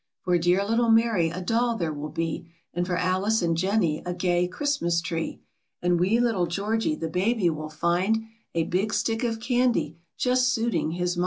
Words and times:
For 0.23 0.39
dear 0.39 0.65
little 0.65 0.89
Mary, 0.89 1.29
a 1.29 1.41
doll 1.41 1.75
there 1.77 1.93
will 1.93 2.09
be; 2.09 2.49
And 2.73 2.87
for 2.87 2.97
Alice 2.97 3.43
and 3.43 3.55
Jennie 3.55 4.01
a 4.03 4.15
gay 4.15 4.47
Christmas 4.47 4.99
tree; 4.99 5.41
And 5.79 5.99
wee 5.99 6.19
little 6.19 6.47
Georgie, 6.47 6.95
the 6.95 7.07
baby, 7.07 7.51
will 7.51 7.69
find, 7.69 8.23
A 8.55 8.63
big 8.63 8.95
stick 8.95 9.23
of 9.23 9.39
candy, 9.39 9.99
just 10.17 10.51
suiting 10.51 10.93
his 10.93 11.15
mind. 11.15 11.19